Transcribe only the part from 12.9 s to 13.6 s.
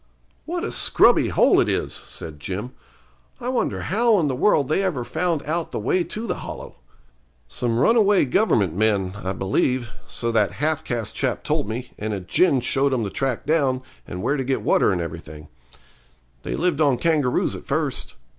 'em the track